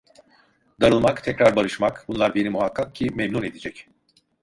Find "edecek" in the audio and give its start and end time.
3.43-3.87